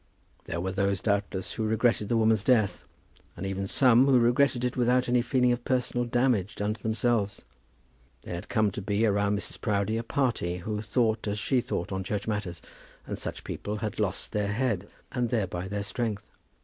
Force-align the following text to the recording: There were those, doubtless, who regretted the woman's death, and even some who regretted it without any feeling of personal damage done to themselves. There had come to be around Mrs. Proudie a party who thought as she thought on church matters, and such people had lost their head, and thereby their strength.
There 0.45 0.59
were 0.59 0.71
those, 0.71 0.99
doubtless, 0.99 1.53
who 1.53 1.63
regretted 1.63 2.09
the 2.09 2.17
woman's 2.17 2.43
death, 2.43 2.85
and 3.37 3.45
even 3.45 3.67
some 3.67 4.07
who 4.07 4.17
regretted 4.17 4.63
it 4.65 4.75
without 4.75 5.07
any 5.07 5.21
feeling 5.21 5.51
of 5.51 5.63
personal 5.63 6.07
damage 6.07 6.55
done 6.55 6.73
to 6.73 6.81
themselves. 6.81 7.43
There 8.23 8.33
had 8.33 8.49
come 8.49 8.71
to 8.71 8.81
be 8.81 9.05
around 9.05 9.37
Mrs. 9.37 9.61
Proudie 9.61 9.97
a 9.97 10.03
party 10.03 10.57
who 10.57 10.81
thought 10.81 11.27
as 11.27 11.37
she 11.37 11.61
thought 11.61 11.91
on 11.91 12.03
church 12.03 12.27
matters, 12.27 12.63
and 13.05 13.15
such 13.19 13.43
people 13.43 13.75
had 13.75 13.99
lost 13.99 14.31
their 14.31 14.51
head, 14.51 14.89
and 15.11 15.29
thereby 15.29 15.67
their 15.67 15.83
strength. 15.83 16.25